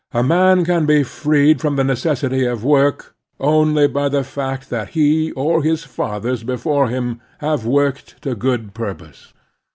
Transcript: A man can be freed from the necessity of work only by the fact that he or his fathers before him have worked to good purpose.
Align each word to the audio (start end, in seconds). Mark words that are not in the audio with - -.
A 0.13 0.23
man 0.23 0.65
can 0.65 0.87
be 0.87 1.03
freed 1.03 1.61
from 1.61 1.75
the 1.75 1.83
necessity 1.83 2.43
of 2.43 2.63
work 2.63 3.13
only 3.39 3.87
by 3.87 4.09
the 4.09 4.23
fact 4.23 4.71
that 4.71 4.89
he 4.97 5.29
or 5.33 5.61
his 5.61 5.83
fathers 5.83 6.41
before 6.43 6.87
him 6.87 7.21
have 7.37 7.67
worked 7.67 8.19
to 8.23 8.33
good 8.33 8.73
purpose. 8.73 9.31